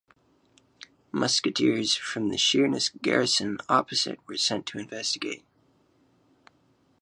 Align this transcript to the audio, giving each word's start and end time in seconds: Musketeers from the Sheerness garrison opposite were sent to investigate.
Musketeers 1.11 1.93
from 1.93 2.29
the 2.29 2.37
Sheerness 2.39 2.89
garrison 3.03 3.59
opposite 3.69 4.19
were 4.27 4.35
sent 4.35 4.65
to 4.65 4.79
investigate. 4.79 5.45